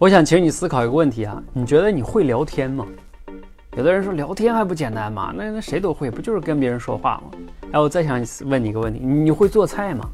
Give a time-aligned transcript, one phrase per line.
[0.00, 2.86] 我想请你思考一个问题啊，你觉得你会聊天吗？
[3.76, 5.34] 有的人说聊天还不简单吗？
[5.36, 7.30] 那那谁都会，不就是跟别人说话吗？
[7.72, 10.08] 哎，我再想问你一个问题，你会做菜吗？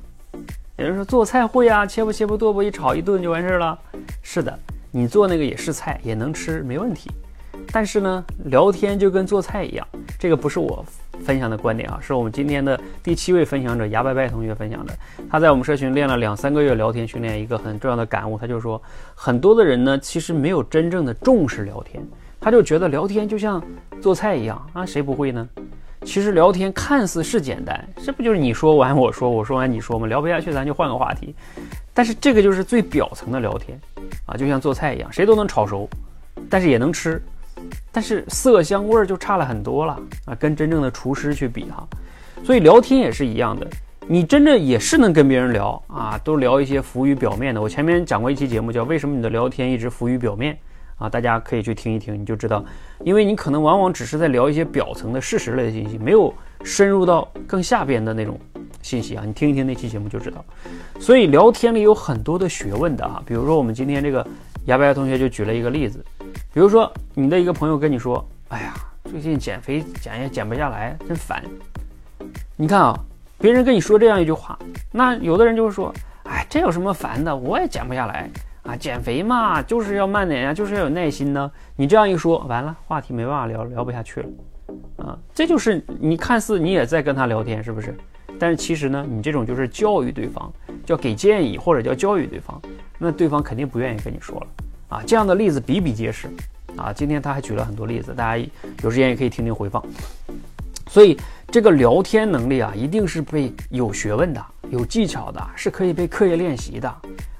[0.78, 3.78] 有人说做菜会啊，切不切不剁不一炒一炖就完事儿了。
[4.22, 4.58] 是的，
[4.90, 7.10] 你做那个也是菜，也能吃，没问题。
[7.70, 9.86] 但是呢，聊天就跟做菜一样，
[10.18, 10.82] 这个不是我
[11.24, 14.92] 分享的观点啊，是我们今天的第七位分享者牙白白同学分享的。
[15.30, 18.80] 他在我们社群练了两三个月聊天训练，一个很重要的感悟，他就说，
[19.14, 22.06] 很多的人呢，其实没有真正的重视聊天，
[22.38, 23.62] 他就觉得聊天就像
[24.02, 25.48] 做菜一样啊，谁不会呢？
[26.02, 30.06] 其实聊天看似是简单，这不就是你说完我说，我说完你说吗？
[30.06, 31.34] 聊不下去咱就换个话题。
[31.94, 33.80] 但是这个就是最表层的聊天
[34.26, 35.88] 啊，就像做菜一样，谁都能炒熟，
[36.50, 37.22] 但是也能吃。
[37.94, 41.86] 但是色香味儿就差了很多了啊，跟真正的厨师去比哈，
[42.42, 43.64] 所以聊天也是一样的，
[44.08, 47.62] 你真的也是能跟别人聊啊，都聊一些浮于表面的。
[47.62, 50.52] 我前面讲过一期节目叫《为什么你的聊天一直浮于表面》
[50.98, 52.64] 啊，大家可以去听一听，你就知道，
[53.04, 58.36] 因为你可能往往只是在聊一些表层的事实类的信息，没有深入到更下边的那种
[58.82, 59.22] 信息啊。
[59.24, 60.44] 你听一听那期节目就知道。
[60.98, 64.26] 所以聊天里有很多的学问的啊，比如说我们今天这个
[64.64, 66.04] 牙白同学就举了一个例子。
[66.52, 71.40] 比如说，你的一个朋友跟你说：“哎呀，最近减肥减也减不下来，真烦。”
[72.56, 72.98] 你看啊，
[73.38, 74.58] 别人跟你说这样一句话，
[74.90, 75.94] 那有的人就会说
[76.26, 77.34] ：“哎，这有什么烦的？
[77.34, 78.28] 我也减不下来
[78.64, 84.28] 啊，减肥嘛，就是要慢点呀，就是要有耐心呢。”你这样一说，完了，话题没办法聊，聊不下去了
[84.96, 85.16] 啊。
[85.32, 87.96] 这就是你看似你也在跟他聊天，是不是？
[88.40, 90.52] 但是其实呢，你这种就是教育对方，
[90.84, 92.60] 叫给建议或者叫教育对方，
[92.98, 94.46] 那对方肯定不愿意跟你说了。
[94.88, 96.28] 啊，这样的例子比比皆是，
[96.76, 98.46] 啊，今天他还举了很多例子，大家
[98.82, 99.82] 有时间也可以听听回放。
[100.88, 106.94] 所以这个聊天能力啊，一定是被有学问的、有技巧的，是可以被刻意练习的，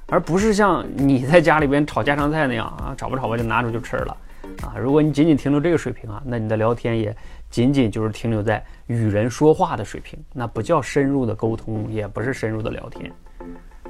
[0.07, 4.17] 而不是像你在家里边炒家常菜那样啊，炒吧炒吧就拿出就吃了
[4.63, 4.75] 啊。
[4.79, 7.15] 如果你仅仅停留这个水平啊，那你的聊天也
[7.51, 13.13] 仅仅就是停留在与人说话的水平，那不叫深入的沟通，也不是深入的聊天。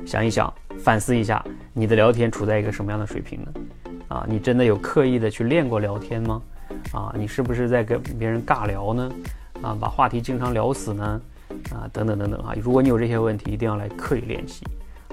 [0.05, 1.43] 想一想，反思一下，
[1.73, 3.53] 你的聊天处在一个什么样的水平呢？
[4.15, 6.41] 啊，你真的有刻意的去练过聊天吗？
[6.93, 9.11] 啊，你是不是在跟别人尬聊呢？
[9.61, 11.21] 啊，把话题经常聊死呢？
[11.73, 14.65] 啊，等等等等啊，如果你有这些问题，一定要来刻意练习，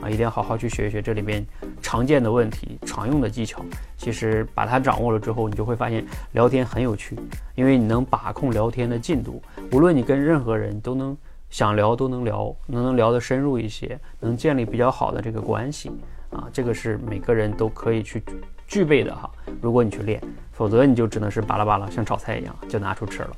[0.03, 1.43] 啊，一定要好好去学一学这里边
[1.81, 3.65] 常见的问题、常用的技巧。
[3.97, 7.17] 其实把它掌握了之后，你就会发现聊天很有趣，
[7.55, 9.41] 因为你能把控聊天的进度，
[9.71, 11.17] 无论你跟任何人都能。
[11.49, 15.91] 想聊都能聊，能能聊得深入一些，能建立比较好的这个关系
[16.29, 18.23] 啊，这个是每个人都可以去
[18.71, 19.29] 具备的哈。
[19.61, 20.21] 如果你去练，
[20.53, 23.35] 否则你就只能是巴拉巴拉像炒菜一样就拿出吃了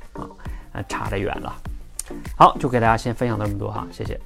[0.72, 1.52] 啊，差得远了。
[2.38, 4.18] 好，就给大家先分享这么多哈，谢谢。